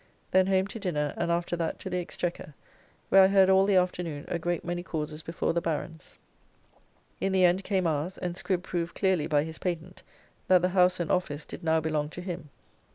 Then 0.31 0.47
home 0.47 0.65
to 0.65 0.79
dinner, 0.79 1.13
and 1.15 1.29
after 1.31 1.55
that 1.55 1.77
to 1.81 1.87
the 1.87 1.99
Exchequer, 1.99 2.55
where 3.09 3.21
I 3.21 3.27
heard 3.27 3.51
all 3.51 3.67
the 3.67 3.75
afternoon 3.75 4.25
a 4.29 4.39
great 4.39 4.65
many 4.65 4.81
causes 4.81 5.21
before 5.21 5.53
the 5.53 5.61
Barons; 5.61 6.17
in 7.19 7.31
the 7.31 7.45
end 7.45 7.63
came 7.63 7.85
ours, 7.85 8.17
and 8.17 8.35
Squib 8.35 8.63
proved 8.63 8.95
clearly 8.95 9.27
by 9.27 9.43
his 9.43 9.59
patent 9.59 10.01
that 10.47 10.63
the 10.63 10.69
house 10.69 10.99
and 10.99 11.11
office 11.11 11.45
did 11.45 11.63
now 11.63 11.79
belong 11.79 12.09
to 12.09 12.21
him. 12.21 12.49